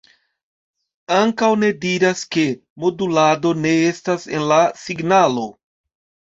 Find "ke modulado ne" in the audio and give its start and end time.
2.37-3.77